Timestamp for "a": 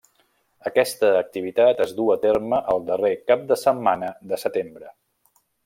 2.13-2.17